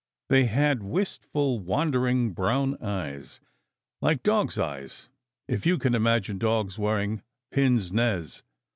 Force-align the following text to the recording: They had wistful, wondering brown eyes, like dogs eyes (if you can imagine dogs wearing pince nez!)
They 0.29 0.45
had 0.45 0.81
wistful, 0.81 1.59
wondering 1.59 2.31
brown 2.31 2.75
eyes, 2.81 3.39
like 4.01 4.23
dogs 4.23 4.57
eyes 4.57 5.09
(if 5.47 5.67
you 5.67 5.77
can 5.77 5.93
imagine 5.93 6.39
dogs 6.39 6.79
wearing 6.79 7.21
pince 7.51 7.91
nez!) 7.91 8.41